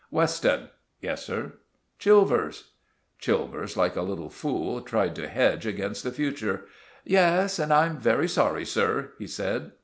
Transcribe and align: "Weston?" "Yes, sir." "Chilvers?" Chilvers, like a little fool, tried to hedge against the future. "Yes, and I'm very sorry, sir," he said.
"Weston?" 0.09 0.69
"Yes, 0.99 1.23
sir." 1.23 1.59
"Chilvers?" 1.99 2.71
Chilvers, 3.19 3.77
like 3.77 3.95
a 3.95 4.01
little 4.01 4.31
fool, 4.31 4.81
tried 4.81 5.13
to 5.17 5.27
hedge 5.27 5.67
against 5.67 6.03
the 6.03 6.11
future. 6.11 6.65
"Yes, 7.05 7.59
and 7.59 7.71
I'm 7.71 7.99
very 7.99 8.27
sorry, 8.27 8.65
sir," 8.65 9.11
he 9.19 9.27
said. 9.27 9.73